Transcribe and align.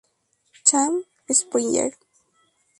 Cham: 0.65 1.03
Springer. 1.29 1.91